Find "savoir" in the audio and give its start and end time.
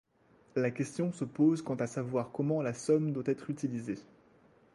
1.85-2.31